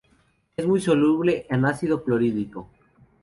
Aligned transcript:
Es 0.57 0.65
muy 0.65 0.81
soluble 0.81 1.45
an 1.47 1.63
ácido 1.63 2.03
clorhídrico. 2.03 2.67